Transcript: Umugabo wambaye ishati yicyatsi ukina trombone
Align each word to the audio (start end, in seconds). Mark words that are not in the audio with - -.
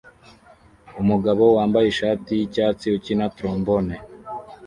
Umugabo 1.01 1.43
wambaye 1.57 1.87
ishati 1.89 2.31
yicyatsi 2.39 2.85
ukina 2.97 3.25
trombone 3.35 3.93